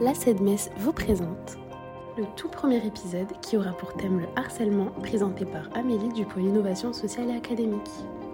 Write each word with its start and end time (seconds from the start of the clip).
la 0.00 0.14
CEDMES 0.14 0.70
vous 0.78 0.92
présente 0.92 1.58
le 2.16 2.24
tout 2.36 2.48
premier 2.48 2.84
épisode 2.86 3.28
qui 3.42 3.56
aura 3.56 3.72
pour 3.72 3.94
thème 3.94 4.20
le 4.20 4.26
harcèlement 4.36 4.92
présenté 5.02 5.44
par 5.44 5.68
Amélie 5.74 6.12
du 6.12 6.24
pôle 6.24 6.44
innovation 6.44 6.92
sociale 6.92 7.30
et 7.30 7.36
académique. 7.36 7.90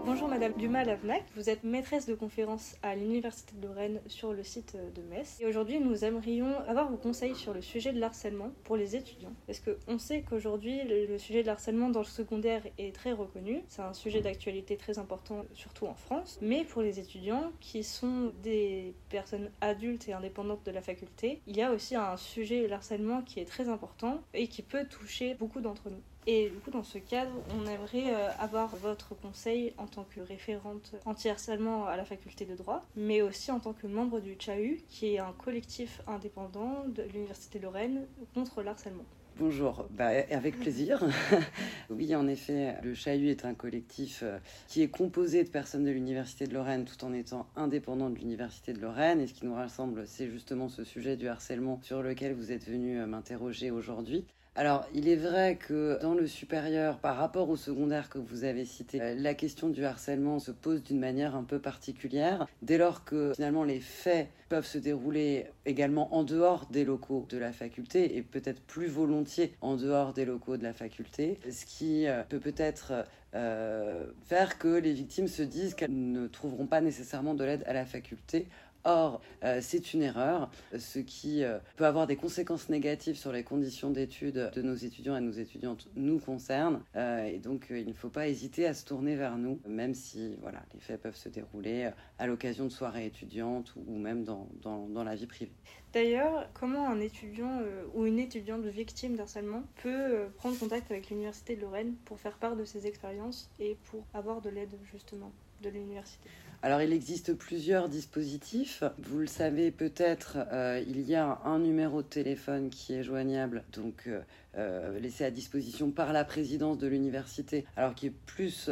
Bonjour 0.06 0.28
Madame 0.28 0.52
Dumas-Lavnac, 0.52 1.24
vous 1.34 1.48
êtes 1.48 1.64
maîtresse 1.64 2.04
de 2.04 2.14
conférence 2.14 2.76
à 2.82 2.94
l'Université 2.94 3.56
de 3.56 3.66
Lorraine 3.66 4.02
sur 4.06 4.34
le 4.34 4.44
site 4.44 4.76
de 4.94 5.00
Metz. 5.00 5.38
Et 5.40 5.46
aujourd'hui, 5.46 5.80
nous 5.80 6.04
aimerions 6.04 6.58
avoir 6.68 6.90
vos 6.90 6.98
conseils 6.98 7.34
sur 7.34 7.54
le 7.54 7.62
sujet 7.62 7.90
de 7.90 7.98
l'harcèlement 7.98 8.50
pour 8.64 8.76
les 8.76 8.96
étudiants. 8.96 9.32
Parce 9.46 9.60
qu'on 9.60 9.98
sait 9.98 10.20
qu'aujourd'hui, 10.20 10.82
le 10.84 11.16
sujet 11.16 11.40
de 11.40 11.46
l'harcèlement 11.46 11.88
dans 11.88 12.00
le 12.00 12.04
secondaire 12.04 12.62
est 12.76 12.94
très 12.94 13.12
reconnu. 13.12 13.62
C'est 13.68 13.80
un 13.80 13.94
sujet 13.94 14.20
d'actualité 14.20 14.76
très 14.76 14.98
important, 14.98 15.46
surtout 15.54 15.86
en 15.86 15.94
France. 15.94 16.38
Mais 16.42 16.64
pour 16.64 16.82
les 16.82 17.00
étudiants 17.00 17.50
qui 17.60 17.82
sont 17.82 18.30
des 18.42 18.92
personnes 19.08 19.50
adultes 19.62 20.06
et 20.06 20.12
indépendantes 20.12 20.66
de 20.66 20.70
la 20.70 20.82
faculté, 20.82 21.40
il 21.46 21.56
y 21.56 21.62
a 21.62 21.72
aussi 21.72 21.96
un 21.96 22.18
sujet, 22.18 22.68
l'harcèlement, 22.68 23.22
qui 23.22 23.40
est 23.40 23.46
très 23.46 23.70
important 23.70 24.20
et 24.34 24.48
qui 24.48 24.60
peut 24.60 24.84
toucher 24.84 25.32
beaucoup 25.32 25.62
d'entre 25.62 25.88
nous. 25.88 26.02
Et 26.26 26.48
du 26.48 26.58
coup, 26.58 26.70
dans 26.70 26.82
ce 26.82 26.98
cadre, 26.98 27.32
on 27.54 27.66
aimerait 27.66 28.14
euh, 28.14 28.30
avoir 28.38 28.74
votre 28.76 29.14
conseil 29.14 29.74
en 29.76 29.86
tant 29.86 30.04
que 30.04 30.20
référente 30.20 30.94
anti-harcèlement 31.04 31.86
à 31.86 31.96
la 31.96 32.04
faculté 32.04 32.46
de 32.46 32.54
droit, 32.54 32.84
mais 32.96 33.20
aussi 33.20 33.50
en 33.50 33.60
tant 33.60 33.74
que 33.74 33.86
membre 33.86 34.20
du 34.20 34.36
CHAU, 34.38 34.76
qui 34.88 35.14
est 35.14 35.18
un 35.18 35.32
collectif 35.32 36.00
indépendant 36.06 36.84
de 36.88 37.02
l'Université 37.02 37.58
Lorraine 37.58 38.06
contre 38.34 38.62
l'harcèlement. 38.62 39.04
Bonjour, 39.36 39.88
bah, 39.90 40.10
avec 40.30 40.60
plaisir. 40.60 41.04
oui, 41.90 42.14
en 42.14 42.28
effet, 42.28 42.76
le 42.84 42.94
Chahut 42.94 43.28
est 43.28 43.44
un 43.44 43.54
collectif 43.54 44.20
euh, 44.22 44.38
qui 44.68 44.80
est 44.80 44.88
composé 44.88 45.42
de 45.42 45.48
personnes 45.48 45.82
de 45.82 45.90
l'Université 45.90 46.46
de 46.46 46.54
Lorraine 46.54 46.84
tout 46.84 47.04
en 47.04 47.12
étant 47.12 47.48
indépendant 47.56 48.10
de 48.10 48.14
l'Université 48.14 48.72
de 48.72 48.78
Lorraine. 48.80 49.20
Et 49.20 49.26
ce 49.26 49.34
qui 49.34 49.44
nous 49.44 49.54
rassemble, 49.54 50.06
c'est 50.06 50.30
justement 50.30 50.68
ce 50.68 50.84
sujet 50.84 51.16
du 51.16 51.26
harcèlement 51.26 51.80
sur 51.82 52.00
lequel 52.00 52.32
vous 52.32 52.52
êtes 52.52 52.64
venu 52.64 53.00
euh, 53.00 53.06
m'interroger 53.06 53.72
aujourd'hui. 53.72 54.24
Alors, 54.56 54.86
il 54.94 55.08
est 55.08 55.16
vrai 55.16 55.56
que 55.56 55.98
dans 56.00 56.14
le 56.14 56.28
supérieur, 56.28 56.98
par 56.98 57.16
rapport 57.16 57.50
au 57.50 57.56
secondaire 57.56 58.08
que 58.08 58.18
vous 58.18 58.44
avez 58.44 58.64
cité, 58.64 59.00
euh, 59.02 59.14
la 59.18 59.34
question 59.34 59.68
du 59.68 59.84
harcèlement 59.84 60.38
se 60.38 60.52
pose 60.52 60.84
d'une 60.84 61.00
manière 61.00 61.34
un 61.34 61.42
peu 61.42 61.58
particulière, 61.58 62.46
dès 62.62 62.78
lors 62.78 63.04
que 63.04 63.32
finalement 63.34 63.64
les 63.64 63.80
faits 63.80 64.28
peuvent 64.48 64.66
se 64.66 64.78
dérouler 64.78 65.46
également 65.66 66.14
en 66.14 66.22
dehors 66.22 66.66
des 66.70 66.84
locaux 66.84 67.26
de 67.28 67.36
la 67.36 67.52
faculté 67.52 68.16
et 68.16 68.22
peut-être 68.22 68.62
plus 68.62 68.86
volontiers 68.86 69.52
en 69.60 69.74
dehors 69.74 70.12
des 70.12 70.24
locaux 70.24 70.56
de 70.56 70.62
la 70.62 70.72
faculté, 70.72 71.40
ce 71.50 71.66
qui 71.66 72.06
euh, 72.06 72.22
peut 72.22 72.38
peut-être 72.38 72.92
euh, 73.34 74.06
faire 74.26 74.58
que 74.58 74.68
les 74.68 74.92
victimes 74.92 75.26
se 75.26 75.42
disent 75.42 75.74
qu'elles 75.74 76.12
ne 76.12 76.28
trouveront 76.28 76.66
pas 76.66 76.80
nécessairement 76.80 77.34
de 77.34 77.42
l'aide 77.42 77.64
à 77.66 77.72
la 77.72 77.84
faculté 77.84 78.46
Or, 78.86 79.22
euh, 79.42 79.60
c'est 79.62 79.94
une 79.94 80.02
erreur, 80.02 80.50
ce 80.78 80.98
qui 80.98 81.42
euh, 81.42 81.58
peut 81.76 81.86
avoir 81.86 82.06
des 82.06 82.16
conséquences 82.16 82.68
négatives 82.68 83.16
sur 83.16 83.32
les 83.32 83.42
conditions 83.42 83.90
d'études 83.90 84.50
de 84.54 84.62
nos 84.62 84.74
étudiants 84.74 85.16
et 85.16 85.22
nos 85.22 85.32
étudiantes 85.32 85.88
nous 85.96 86.18
concerne. 86.18 86.82
Euh, 86.94 87.24
et 87.24 87.38
donc, 87.38 87.68
il 87.70 87.86
ne 87.86 87.94
faut 87.94 88.10
pas 88.10 88.28
hésiter 88.28 88.66
à 88.66 88.74
se 88.74 88.84
tourner 88.84 89.16
vers 89.16 89.38
nous, 89.38 89.58
même 89.66 89.94
si 89.94 90.36
voilà, 90.42 90.62
les 90.74 90.80
faits 90.80 91.00
peuvent 91.00 91.16
se 91.16 91.30
dérouler 91.30 91.90
à 92.18 92.26
l'occasion 92.26 92.64
de 92.64 92.70
soirées 92.70 93.06
étudiantes 93.06 93.74
ou 93.86 93.96
même 93.96 94.22
dans, 94.22 94.48
dans, 94.60 94.86
dans 94.86 95.02
la 95.02 95.14
vie 95.14 95.26
privée. 95.26 95.52
D'ailleurs, 95.94 96.50
comment 96.52 96.86
un 96.86 97.00
étudiant 97.00 97.60
ou 97.94 98.04
une 98.04 98.18
étudiante 98.18 98.64
victime 98.66 99.16
d'harcèlement 99.16 99.62
peut 99.82 100.26
prendre 100.36 100.58
contact 100.58 100.90
avec 100.90 101.08
l'Université 101.08 101.56
de 101.56 101.62
Lorraine 101.62 101.94
pour 102.04 102.18
faire 102.18 102.36
part 102.36 102.56
de 102.56 102.64
ses 102.64 102.86
expériences 102.86 103.48
et 103.58 103.78
pour 103.90 104.04
avoir 104.12 104.42
de 104.42 104.50
l'aide 104.50 104.76
justement? 104.92 105.32
L'université 105.70 106.30
alors 106.64 106.80
il 106.80 106.94
existe 106.94 107.34
plusieurs 107.34 107.90
dispositifs. 107.90 108.84
Vous 108.96 109.18
le 109.18 109.26
savez 109.26 109.70
peut-être, 109.70 110.38
euh, 110.50 110.82
il 110.88 111.02
y 111.02 111.14
a 111.14 111.38
un 111.44 111.58
numéro 111.58 112.00
de 112.00 112.06
téléphone 112.06 112.70
qui 112.70 112.94
est 112.94 113.02
joignable, 113.02 113.64
donc 113.74 114.04
euh, 114.06 114.22
euh, 114.56 114.98
laissé 114.98 115.26
à 115.26 115.30
disposition 115.30 115.90
par 115.90 116.14
la 116.14 116.24
présidence 116.24 116.78
de 116.78 116.86
l'université, 116.86 117.66
alors 117.76 117.94
qui 117.94 118.06
est 118.06 118.14
plus 118.24 118.70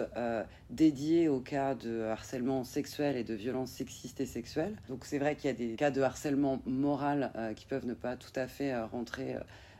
dédié 0.71 1.28
au 1.28 1.41
cas 1.41 1.75
de 1.75 2.05
harcèlement 2.05 2.65
sexuel 2.65 3.15
et 3.19 3.25
de 3.25 3.34
violences 3.34 3.72
sexistes 3.72 4.22
et 4.22 4.27
sexuelles. 4.27 4.75
Donc 4.89 5.05
c'est 5.05 5.19
vrai 5.19 5.37
qu'il 5.37 5.49
y 5.49 5.50
a 5.50 5.56
des 5.56 5.75
cas 5.75 5.91
de 5.91 6.00
harcèlement 6.00 6.62
moral 6.65 7.31
qui 7.56 7.66
peuvent 7.66 7.84
ne 7.84 7.93
pas 7.93 8.16
tout 8.16 8.33
à 8.37 8.47
fait 8.47 8.75
rentrer 8.84 9.37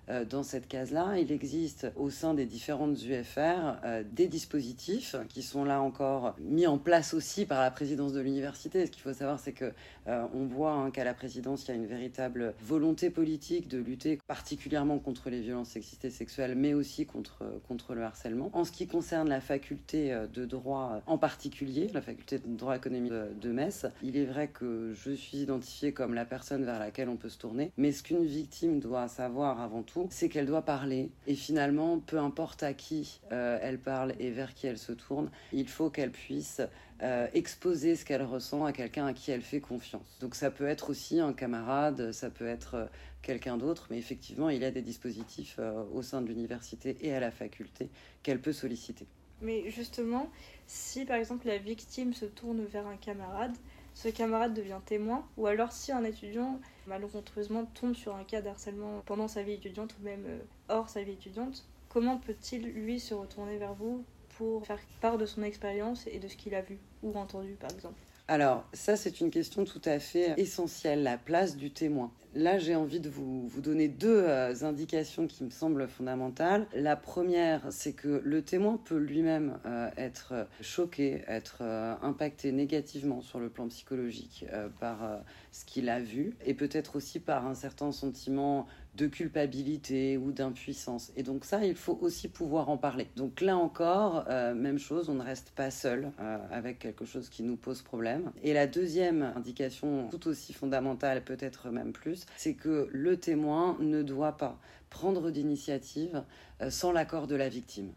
dans 0.09 0.43
cette 0.43 0.69
case-là. 0.69 1.19
Il 1.19 1.33
existe 1.33 1.87
au 1.97 2.11
sein 2.11 2.35
des 2.35 2.47
différentes 2.47 3.03
UFR 3.05 3.43
euh, 3.85 4.03
des 4.11 4.29
dispositifs 4.29 5.17
qui 5.29 5.43
sont 5.43 5.65
là 5.65 5.81
encore 5.81 6.35
mis 6.41 6.67
en 6.67 6.79
place 6.79 7.15
aussi 7.15 7.47
par 7.47 7.61
la 7.61 7.71
présidence 7.71 8.13
de 8.13 8.21
l'université. 8.21 8.87
Ce 8.87 8.91
qu'il 8.91 9.03
faut 9.03 9.13
savoir, 9.13 9.41
c'est 9.41 9.53
que 9.53 9.73
euh, 10.09 10.27
on 10.35 10.47
voit 10.47 10.73
hein, 10.73 10.91
qu'à 10.91 11.05
la 11.05 11.15
présidence, 11.15 11.65
il 11.65 11.69
y 11.69 11.71
a 11.73 11.75
une 11.75 11.87
véritable 11.87 12.55
volonté 12.61 13.11
politique 13.11 13.69
de 13.69 13.79
lutter 13.79 14.19
particulièrement 14.27 14.99
contre 14.99 15.31
les 15.31 15.41
violences 15.41 15.71
sexistes 15.71 16.05
et 16.05 16.11
sexuelles, 16.11 16.55
mais 16.57 16.75
aussi 16.75 17.07
contre, 17.07 17.45
contre 17.69 17.95
le 17.95 18.03
harcèlement. 18.03 18.51
En 18.53 18.65
ce 18.65 18.73
qui 18.73 18.87
concerne 18.87 19.29
la 19.29 19.41
faculté 19.41 20.17
de 20.33 20.45
droit 20.45 21.03
en 21.07 21.19
particulier, 21.19 21.89
la 21.93 22.03
faculté 22.03 22.39
de 22.39 22.57
droit 22.57 22.77
économique 22.77 23.13
de 23.13 23.53
Metz, 23.53 23.87
il 24.03 24.17
est 24.17 24.25
vrai 24.25 24.49
que 24.49 24.93
je 24.95 25.11
suis 25.13 25.39
identifiée 25.39 25.93
comme 25.93 26.15
la 26.15 26.25
personne 26.25 26.65
vers 26.65 26.79
laquelle 26.79 27.09
on 27.09 27.17
peut 27.17 27.29
se 27.29 27.39
tourner, 27.39 27.73
mais 27.77 27.93
ce 27.93 28.03
qu'une 28.03 28.25
victime 28.25 28.81
doit 28.81 29.09
savoir 29.09 29.61
avant 29.61 29.83
tout, 29.83 29.92
c'est 30.11 30.29
qu'elle 30.29 30.47
doit 30.47 30.63
parler. 30.63 31.11
Et 31.27 31.35
finalement, 31.35 31.99
peu 31.99 32.19
importe 32.19 32.63
à 32.63 32.75
qui 32.75 33.21
euh, 33.33 33.59
elle 33.61 33.79
parle 33.79 34.15
et 34.19 34.31
vers 34.31 34.55
qui 34.55 34.67
elle 34.67 34.79
se 34.79 34.93
tourne, 34.93 35.31
il 35.53 35.69
faut 35.69 35.91
qu'elle 35.91 36.11
puisse 36.11 36.61
euh, 37.03 37.27
exposer 37.35 37.97
ce 37.97 38.05
qu'elle 38.05 38.23
ressent 38.23 38.65
à 38.65 38.73
quelqu'un 38.73 39.07
à 39.07 39.13
qui 39.13 39.31
elle 39.31 39.43
fait 39.43 39.61
confiance. 39.61 40.17
Donc 40.21 40.35
ça 40.35 40.51
peut 40.51 40.67
être 40.67 40.91
aussi 40.91 41.21
un 41.21 41.33
camarade, 41.33 42.13
ça 42.13 42.31
peut 42.31 42.47
être 42.47 42.75
euh, 42.75 42.87
quelqu'un 43.23 43.57
d'autre, 43.57 43.87
mais 43.91 43.99
effectivement, 43.99 44.49
il 44.49 44.63
y 44.63 44.65
a 44.65 44.71
des 44.71 44.83
dispositifs 44.83 45.61
au 45.95 46.03
sein 46.03 46.23
de 46.23 46.27
l'université 46.27 46.97
et 47.03 47.15
à 47.15 47.21
la 47.21 47.31
faculté 47.31 47.89
qu'elle 48.25 48.41
peut 48.41 48.53
solliciter. 48.53 49.07
Mais 49.41 49.71
justement, 49.71 50.29
si 50.67 51.05
par 51.05 51.17
exemple 51.17 51.47
la 51.47 51.59
victime 51.59 52.15
se 52.15 52.25
tourne 52.25 52.65
vers 52.65 52.87
un 52.87 52.97
camarade, 52.97 53.55
ce 53.95 54.09
camarade 54.09 54.55
devient 54.55 54.81
témoin, 54.85 55.27
ou 55.37 55.47
alors 55.47 55.73
si 55.73 55.93
un 55.93 56.05
étudiant 56.05 56.61
malencontreusement 56.87 57.65
tombe 57.67 57.95
sur 57.95 58.17
un 58.17 58.25
cas 58.25 58.41
d'harcèlement 58.41 59.03
pendant 59.07 59.29
sa 59.29 59.43
vie 59.43 59.53
étudiante 59.53 59.95
ou 60.01 60.05
même 60.05 60.25
euh, 60.27 60.39
hors 60.69 60.89
sa 60.89 61.03
vie 61.03 61.13
étudiante, 61.13 61.65
comment 61.89 62.19
peut-il 62.19 62.63
lui 62.63 63.01
se 63.01 63.15
retourner 63.15 63.59
vers 63.59 63.75
vous 63.75 64.05
pour 64.37 64.67
faire 64.67 64.81
part 65.01 65.19
de 65.19 65.27
son 65.27 65.43
expérience 65.43 66.07
et 66.07 66.19
de 66.19 66.29
ce 66.29 66.37
qu'il 66.37 66.55
a 66.55 66.63
vu 66.63 66.79
ou 67.03 67.17
entendu 67.17 67.55
par 67.61 67.71
exemple? 67.71 68.01
Alors, 68.29 68.65
ça, 68.73 68.97
c'est 68.97 69.21
une 69.21 69.31
question 69.31 69.65
tout 69.65 69.83
à 69.85 69.99
fait 69.99 70.33
essentielle, 70.39 71.03
la 71.03 71.19
place 71.19 71.57
du 71.57 71.71
témoin. 71.71 72.11
Là, 72.35 72.59
j'ai 72.59 72.75
envie 72.75 73.01
de 73.01 73.11
vous, 73.11 73.47
vous 73.47 73.61
donner 73.61 73.89
deux 73.89 74.23
euh, 74.27 74.55
indications 74.63 75.27
qui 75.27 75.45
me 75.45 75.51
semblent 75.51 75.87
fondamentales. 75.87 76.67
La 76.75 76.97
première, 76.97 77.61
c'est 77.71 77.93
que 77.93 78.23
le 78.25 78.41
témoin 78.41 78.79
peut 78.83 78.97
lui-même 78.97 79.59
euh, 79.67 79.91
être 79.99 80.47
choqué, 80.63 81.23
être 81.29 81.59
euh, 81.61 81.95
impacté 82.01 82.51
négativement 82.51 83.21
sur 83.21 83.39
le 83.39 83.51
plan 83.51 83.69
psychologique 83.69 84.47
par 84.81 85.21
ce 85.51 85.65
qu'il 85.65 85.89
a 85.89 86.01
vu 86.01 86.35
et 86.45 86.55
peut-être 86.55 86.97
aussi 86.97 87.21
par 87.21 87.47
un 87.47 87.55
certain 87.55 87.93
sentiment 87.93 88.67
de 88.97 89.07
culpabilité 89.07 90.19
ou 90.19 90.33
d'impuissance. 90.33 91.13
Et 91.17 91.23
donc 91.23 91.45
ça, 91.45 91.65
il 91.65 91.75
faut 91.75 91.99
aussi 92.03 92.29
pouvoir 92.29 92.69
en 92.69 92.77
parler. 92.77 93.09
Donc 93.17 93.41
là 93.41 93.57
encore, 93.57 94.27
même 94.29 94.79
chose, 94.79 95.09
on 95.09 95.15
ne 95.15 95.23
reste 95.23 95.51
pas 95.51 95.71
seul 95.71 96.13
avec 96.51 96.79
quelque 96.79 97.05
chose 97.05 97.29
qui 97.29 97.43
nous 97.43 97.57
pose 97.57 97.83
problème. 97.83 98.33
Et 98.43 98.53
la 98.53 98.67
deuxième 98.67 99.23
indication, 99.37 100.09
tout 100.11 100.29
aussi 100.29 100.53
fondamentale, 100.53 101.25
peut-être 101.25 101.71
même 101.71 101.93
plus, 101.93 102.22
c'est 102.37 102.55
que 102.55 102.89
le 102.93 103.17
témoin 103.17 103.77
ne 103.81 104.03
doit 104.03 104.37
pas 104.37 104.59
prendre 104.91 105.31
d'initiative 105.31 106.23
euh, 106.61 106.71
sans 106.71 106.93
l'accord 106.93 107.27
de 107.27 107.35
la 107.35 107.49
victime. 107.49 107.93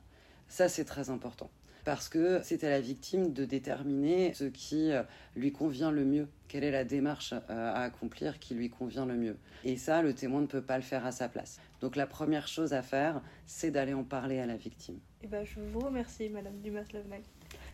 Ça, 0.47 0.69
c'est 0.69 0.86
très 0.86 1.09
important. 1.09 1.50
Parce 1.84 2.09
que 2.09 2.40
c'est 2.44 2.63
à 2.63 2.69
la 2.69 2.81
victime 2.81 3.31
de 3.31 3.46
déterminer 3.46 4.34
ce 4.34 4.46
qui 4.46 4.91
euh, 4.91 5.03
lui 5.36 5.52
convient 5.52 5.91
le 5.91 6.03
mieux, 6.03 6.28
quelle 6.47 6.63
est 6.63 6.72
la 6.72 6.84
démarche 6.84 7.34
euh, 7.34 7.74
à 7.74 7.81
accomplir 7.81 8.40
qui 8.40 8.56
lui 8.56 8.72
convient 8.72 9.06
le 9.06 9.16
mieux. 9.16 9.38
Et 9.63 9.78
ça, 9.78 10.02
le 10.02 10.13
témoin 10.13 10.42
ne 10.42 10.48
peut 10.48 10.63
pas 10.63 10.78
le 10.78 10.83
faire 10.83 11.06
à 11.06 11.12
sa 11.12 11.30
place. 11.30 11.60
Donc 11.81 11.95
la 11.95 12.07
première 12.07 12.48
chose 12.48 12.74
à 12.74 12.81
faire, 12.81 13.21
c'est 13.45 13.69
d'aller 13.69 13.94
en 13.94 14.04
parler 14.04 14.39
à 14.39 14.48
la 14.48 14.56
victime. 14.56 14.95
Et 15.21 15.25
eh 15.25 15.28
ben, 15.28 15.45
je 15.45 15.60
vous 15.60 15.80
remercie, 15.80 16.30
Madame 16.30 16.60
dumas 16.60 16.86
lavnac 16.92 17.21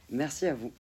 Merci 0.09 0.47
à 0.47 0.55
vous. 0.55 0.73